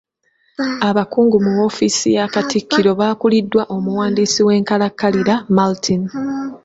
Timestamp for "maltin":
5.55-6.01